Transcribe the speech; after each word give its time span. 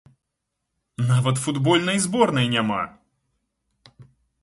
Нават 1.11 1.35
футбольнай 1.45 1.97
зборнай 2.07 2.51
няма! 2.57 2.83